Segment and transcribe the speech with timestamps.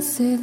[0.00, 0.38] 深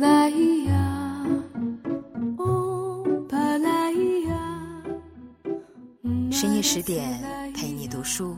[6.54, 7.21] 夜十点
[7.54, 8.36] 陪你读书，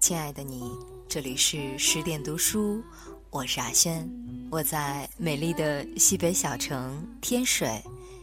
[0.00, 0.72] 亲爱的你，
[1.06, 2.82] 这里是十点读书，
[3.28, 4.08] 我是阿轩，
[4.50, 7.82] 我在美丽的西北小城天水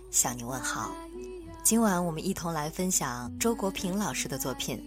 [0.09, 0.91] 向你问好。
[1.63, 4.77] 今晚我们一同来分享周国平老师的作品《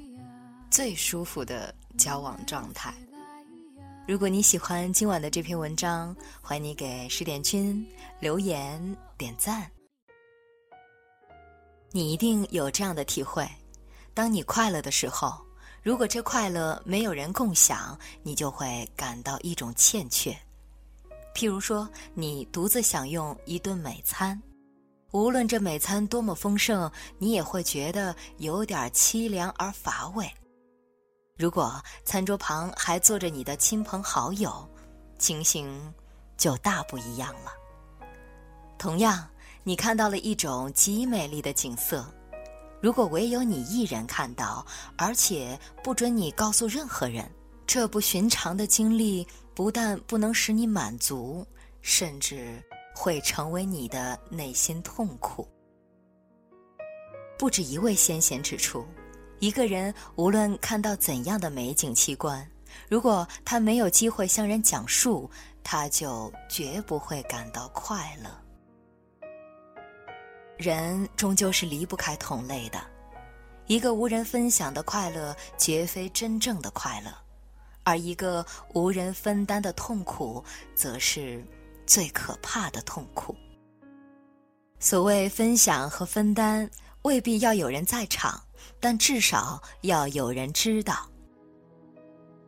[0.68, 2.92] 最舒服的交往状态》。
[4.06, 7.84] 如果你喜欢今晚的这篇文章，欢迎你给十点君
[8.20, 9.68] 留言点赞。
[11.90, 13.44] 你一定有这样的体会：
[14.14, 15.44] 当你快乐的时候，
[15.82, 20.30] 如果这快乐没有人共享，你就会感到一种欠缺。
[21.34, 24.40] 譬如说，你独自享用一顿美餐，
[25.10, 26.88] 无论这美餐多么丰盛，
[27.18, 30.30] 你也会觉得有点凄凉而乏味。
[31.36, 34.66] 如果餐桌旁还坐着你的亲朋好友，
[35.18, 35.92] 情形
[36.38, 37.52] 就大不一样了。
[38.78, 39.28] 同样，
[39.62, 42.10] 你看到了一种极美丽的景色，
[42.80, 44.64] 如果唯有你一人看到，
[44.96, 47.30] 而且不准你告诉任何人，
[47.66, 51.46] 这不寻常的经历不但不能使你满足，
[51.82, 52.62] 甚至
[52.94, 55.46] 会成为你的内心痛苦。
[57.38, 58.86] 不止一位先贤指出。
[59.38, 62.48] 一个人无论看到怎样的美景奇观，
[62.88, 65.30] 如果他没有机会向人讲述，
[65.62, 68.30] 他就绝不会感到快乐。
[70.56, 72.80] 人终究是离不开同类的，
[73.66, 77.10] 一个无人分享的快乐，绝非真正的快乐，
[77.82, 80.42] 而一个无人分担的痛苦，
[80.74, 81.44] 则是
[81.86, 83.36] 最可怕的痛苦。
[84.78, 86.70] 所谓分享和分担，
[87.02, 88.42] 未必要有人在场。
[88.80, 91.08] 但至少要有人知道。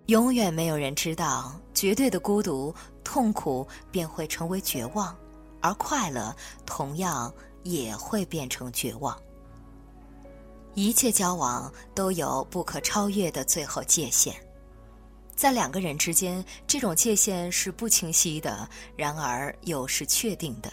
[0.06, 5.14] 永远没有人知道，绝对的孤独、痛苦便会成为绝望，
[5.60, 9.16] 而快乐同样也会变成绝望。
[10.75, 14.32] 一切交往都有不可超越的最后界限，
[15.34, 20.72] 在两个人之间，这种界限是不清晰的，然而又是确定的。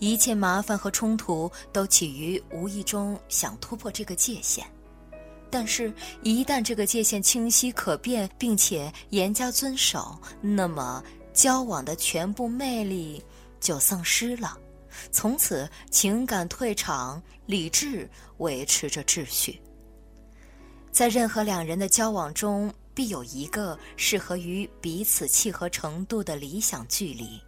[0.00, 4.66] 一切麻烦和冲突都起于无意中想突破这个界限，
[5.50, 13.22] 但是，一旦这个界限清晰可辨，并且严加遵守，那么交往的全部魅力
[13.60, 14.56] 就丧失了。
[15.12, 18.08] 从此，情感退场，理智
[18.38, 19.60] 维持着秩序。
[20.90, 27.40] 在任何两人的交往中，必有一个适合于彼此契合程度的理想距离。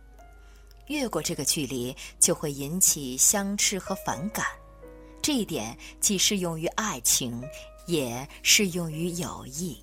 [0.89, 4.47] 越过这个距离，就会引起相斥和反感。
[5.21, 7.43] 这一点既适用于爱情，
[7.87, 9.83] 也适用于友谊。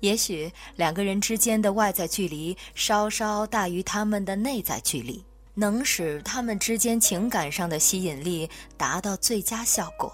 [0.00, 10.12] 也许两个人之间的外在距离稍稍大于他们的内在距离，能使他们之间情感上的吸引力达到最佳效果。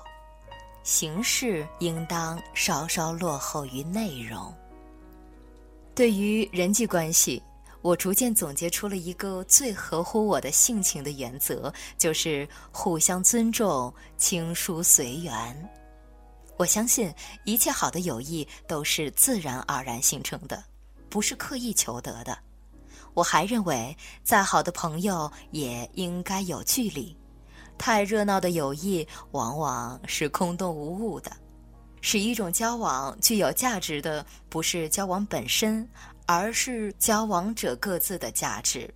[0.82, 4.54] 形式应当稍稍落后于内容。
[5.94, 7.42] 对于人际关系。
[7.80, 15.70] 我逐渐总结出了一个最合乎我的性情的原则，就是互相尊重、亲疏随缘。
[16.56, 20.62] 我相信一切好的友谊都是自然而然形成的，
[21.08, 22.36] 不是刻意求得的。
[23.14, 27.16] 我还认为，再好的朋友也应该有距离。
[27.78, 31.30] 太热闹的友谊往往是空洞无物的。
[32.00, 35.88] 使一种交往具有价值的，不是交往本身。
[36.28, 38.92] 而是交往者各自的价值。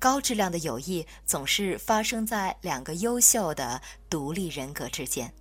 [0.00, 5.32] 高质量的友谊总是发生在两个优秀的独立人格之间，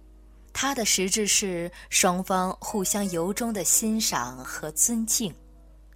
[0.54, 5.34] 它的实质是双方互相由衷的欣赏和尊敬。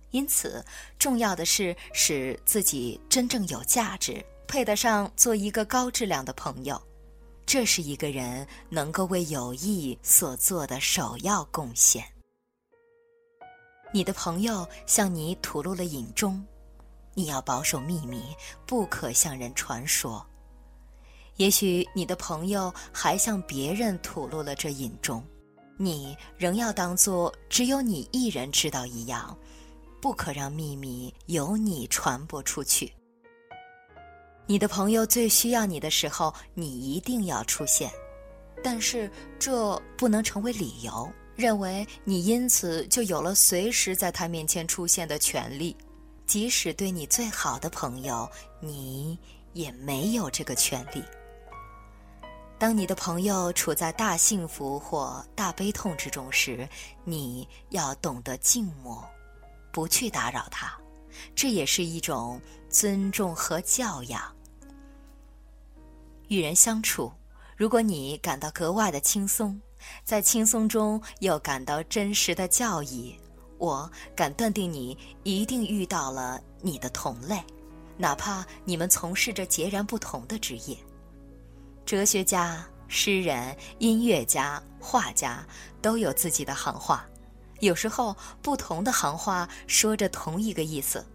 [0.09, 0.66] 因此，
[0.97, 6.81] 重要的是使自己真正有价值，配得上做一个高质量的朋友。
[7.46, 12.03] 这是一个人能够为友谊所做的首要贡献。
[13.91, 16.46] 你的朋友向你吐露了隐衷，
[17.16, 18.23] 你要保守秘密，
[18.66, 20.23] 不可向人传说。
[21.37, 25.23] 也许你的朋友还向别人吐露了这隐衷，
[25.75, 29.35] 你仍要当作只有你一人知道一样，
[29.99, 32.93] 不可让秘密由你传播出去。
[34.46, 37.90] 你的朋友最需要你的时候，你一定要出现，
[38.64, 39.09] 但是
[39.40, 41.11] 这不能成为理由。
[41.40, 45.74] 认为你因此就有了随时在他面前出现的权利，
[46.26, 49.18] 即使对你最好的朋友，你
[49.53, 51.02] 也没有这个权利。
[52.58, 56.68] 当你的朋友处在大幸福或大悲痛之中时，
[57.06, 59.02] 你要懂得静默，
[59.72, 60.78] 不去打扰他，
[61.34, 64.22] 这也是一种尊重和教养。
[66.28, 67.09] 与人相处，
[67.56, 69.58] 如果你感到格外的轻松，
[70.03, 73.16] 在轻松中又感到真实的教义，
[73.58, 77.41] 我敢断定你一定遇到了你的同类，
[77.97, 80.78] 哪怕你们从事着截然不同的职业。
[81.85, 85.46] 哲学家、诗人、音乐家、画家
[85.81, 87.05] 都有自己的行话，
[87.59, 91.05] 有时候不同的行话说着同一个意思，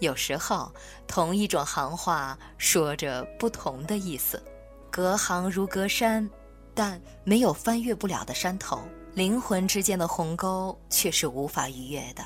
[0.00, 0.72] 有时候
[1.06, 4.42] 同一种行话说着不同的意思。
[4.90, 6.28] 隔行如隔山，
[6.74, 8.80] 但没有翻越不了的山头。
[9.14, 12.24] 灵魂之间的鸿沟却是无法逾越的。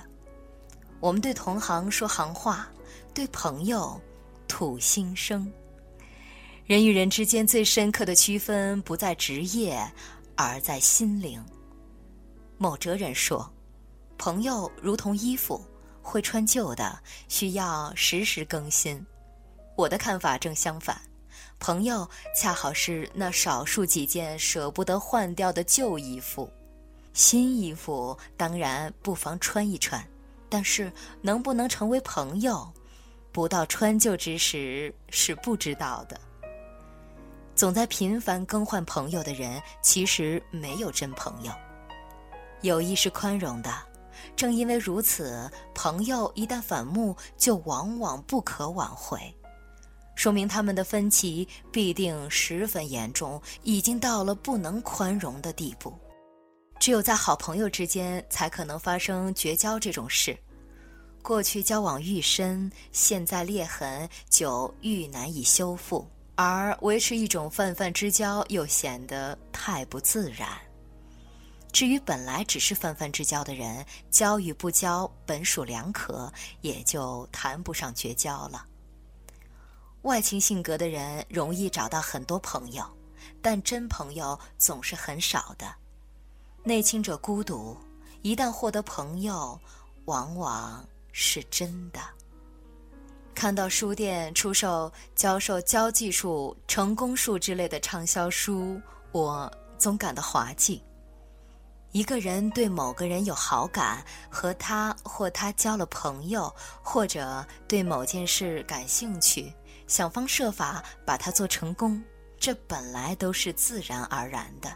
[1.00, 2.68] 我们对同行说行话，
[3.14, 4.00] 对朋友
[4.46, 5.50] 吐心声。
[6.66, 9.90] 人与人之间最深刻的区分不在职业，
[10.36, 11.42] 而在心灵。
[12.58, 13.50] 某哲人说
[14.16, 15.62] ：“朋友如同衣服，
[16.02, 16.98] 会穿旧的，
[17.28, 19.04] 需要时时更新。”
[19.76, 21.00] 我的看法正相反。
[21.58, 26.50] 朋友恰好是那少数几件舍不得换掉的旧衣服，
[27.12, 30.06] 新衣服当然不妨穿一穿，
[30.48, 30.92] 但是
[31.22, 32.70] 能不能成为朋友，
[33.32, 36.20] 不到穿旧之时是不知道的。
[37.54, 41.52] 总在频繁更换朋友的人，其实没有真朋友。
[42.62, 43.70] 友谊是宽容的，
[44.36, 49.18] 正因为如此，朋友一旦反目，就往往不可挽回。
[50.14, 55.92] 说明他们的分歧必定十分严重，已经到了不能宽容的地步。
[56.80, 60.36] 只有在好朋友之间，才可能发生绝交这种事。
[61.22, 70.48] 过去交往愈深，现在裂痕就愈难以修复，而维持一种泛泛之交又显得太不自然。
[71.72, 78.66] 至于本来只是泛泛之交的人，交与不交本属两可，也就谈不上绝交了。
[80.04, 82.84] 外倾性格的人容易找到很多朋友，
[83.40, 85.66] 但真朋友总是很少的。
[86.62, 87.74] 内倾者孤独，
[88.20, 89.58] 一旦获得朋友，
[90.04, 92.00] 往往是真的。
[93.34, 98.78] 看到书店出售教授交际术、成功术之类的畅销书，
[99.10, 100.82] 我总感到滑稽。
[101.92, 109.50] 一个人对某个人有好感，和他或他交了朋友，或者对某件事感兴趣。
[109.86, 112.02] 想方设法把它做成功，
[112.38, 114.70] 这本来都是自然而然的。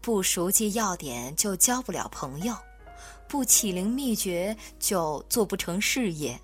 [0.00, 2.56] 不熟记要点就交不了朋友，
[3.28, 6.40] 不启灵秘诀就做不成事业，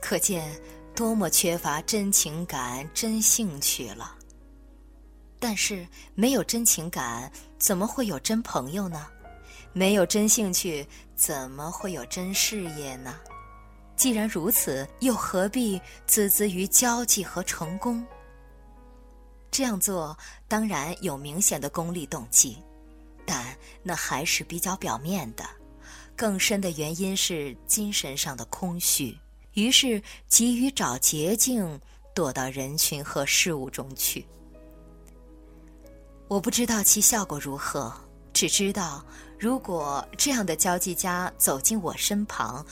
[0.00, 0.58] 可见
[0.94, 4.14] 多么缺乏真情感、真兴趣了。
[5.38, 9.06] 但是没有真情感，怎么会有真朋友呢？
[9.74, 13.14] 没有真兴趣，怎么会有真事业呢？
[13.98, 18.06] 既然如此，又何必孜孜于交际和成功？
[19.50, 20.16] 这样做
[20.46, 22.62] 当然有明显的功利动机，
[23.26, 23.44] 但
[23.82, 25.44] 那还是比较表面的。
[26.14, 29.18] 更深的原因是精神上的空虚，
[29.54, 31.80] 于是急于找捷径，
[32.14, 34.24] 躲到人群和事物中去。
[36.28, 37.92] 我不知道其效果如何，
[38.32, 39.04] 只知道
[39.40, 42.64] 如果这样的交际家走进我身旁。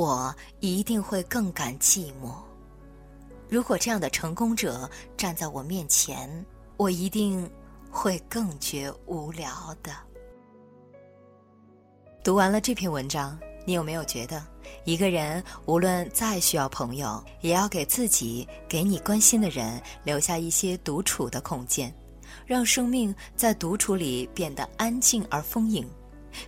[0.00, 2.32] 我一定会更感寂寞。
[3.50, 6.42] 如果这样的成功者站在我面前，
[6.78, 7.46] 我一定
[7.90, 9.92] 会更觉无聊的。
[12.24, 14.42] 读完了这篇文章，你有没有觉得，
[14.84, 21.94] 一个人无论再需要朋友，也要给自己、给你关心的人留下一些独处的空间，
[22.46, 25.86] 让生命在独处里变得安静而丰盈？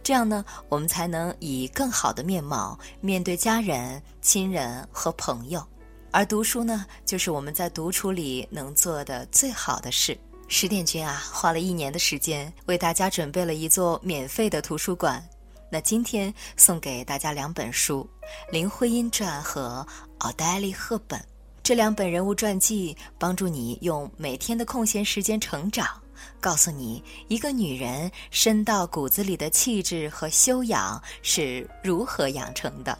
[0.02, 5.64] 这样呢，我们才能以更好的面貌面对家人、亲人和朋友。
[6.10, 10.18] 而读书呢，就是我们在独处里能做的最好的事。
[10.48, 15.26] 十点君啊，花了一年的时间为大家准备了一座免费的图书馆。
[15.70, 18.06] 那今天送给大家两本书，
[18.52, 19.86] 《林徽因传》和
[20.18, 21.18] 《奥黛丽·赫本》
[21.62, 25.86] 这两本人物传记，帮助你用每天的空闲时间成长。
[26.40, 32.98] 告诉你，一个女人深到骨子里的气质和修养是如何养成的。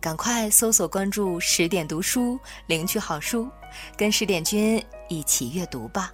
[0.00, 3.48] 赶快搜索关注十点读书，领取好书，
[3.96, 6.12] 跟十点君一起阅读吧。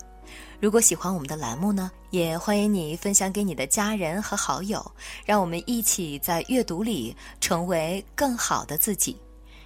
[0.59, 4.85] 如果喜欢我们的栏目呢，也欢迎你分享给你的家人和好友，
[5.27, 9.21] 让我们一起在阅读里成为更好的自己。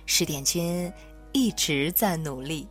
[0.07, 0.93] 十点君
[1.33, 2.67] 一直在努力。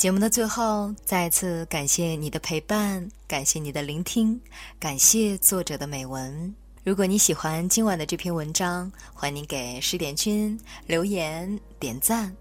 [0.00, 4.40] 节目的最后，再次感谢你的陪伴，感谢你的聆听，
[4.78, 6.54] 感谢作者的美文。
[6.82, 12.34] 如果你喜欢今晚的这篇文章，欢迎您给十点君留言点赞。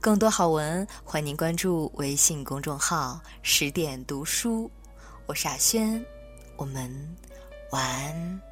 [0.00, 4.70] 更多好文，欢迎您关注微信公众号“十点读书”。
[5.28, 6.02] 我是阿轩，
[6.56, 6.90] 我们
[7.72, 8.51] 晚安。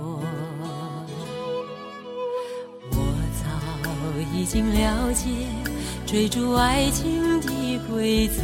[4.33, 5.29] 已经了解
[6.05, 8.41] 追逐爱情的规则，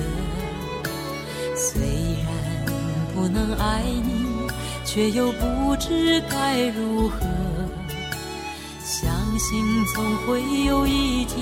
[1.56, 1.82] 虽
[2.24, 2.66] 然
[3.16, 4.28] 不能爱你。
[4.90, 7.20] 却又不知该如何，
[8.82, 11.38] 相信总会有一天，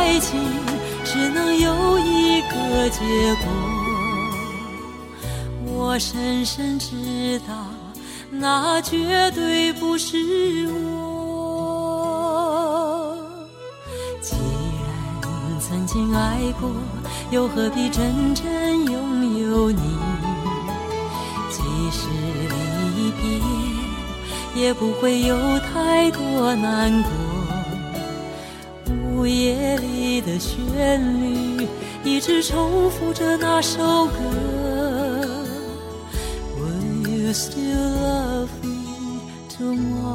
[0.00, 0.40] 爱情
[1.04, 3.44] 只能有一个结果，
[5.66, 7.54] 我深深知道，
[8.30, 11.18] 那绝对不是我。
[14.22, 16.70] 既然曾经爱过，
[17.30, 18.46] 又何必真正
[18.86, 19.82] 拥有你？
[21.50, 22.08] 即使
[22.48, 27.10] 离别，也不会有太多难过。
[29.20, 31.68] 午夜里的旋律，
[32.02, 34.14] 一直重复着那首歌。
[36.56, 40.09] Will you still love me tomorrow?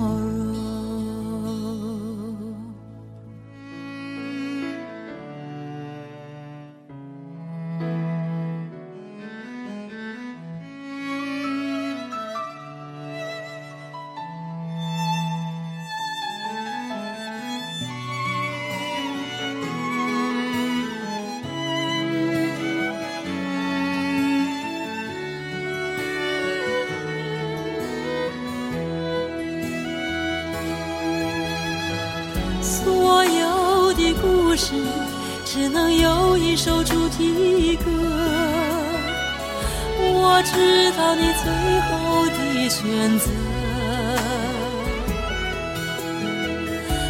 [40.38, 41.48] 我知道你最
[41.88, 42.38] 后的
[42.70, 43.32] 选择。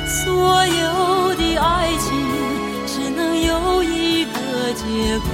[0.07, 0.21] 所
[0.67, 2.05] 有的爱情
[2.85, 4.37] 只能有一个
[4.75, 5.27] 结果。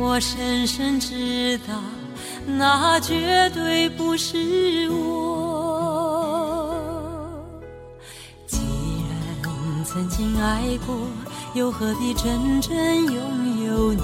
[0.00, 1.80] 我深深知道，
[2.44, 6.10] 那绝对不是我。
[8.48, 8.58] 既
[9.06, 11.06] 然曾经爱过，
[11.54, 12.74] 又何必真正
[13.06, 14.02] 拥有你？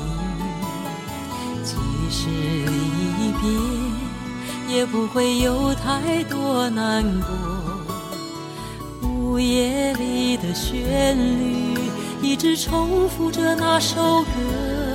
[1.69, 1.75] 即
[2.11, 7.29] 使离别，也不会有太多难过。
[9.07, 11.77] 午夜里的旋律，
[12.23, 14.88] 一直重复着那首歌。